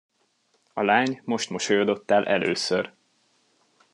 A 0.73 0.81
lány 0.83 1.21
most 1.25 1.49
mosolyodott 1.49 2.11
el 2.11 2.25
először. 2.25 2.93